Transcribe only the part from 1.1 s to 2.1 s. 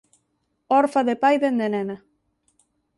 pai dende nena.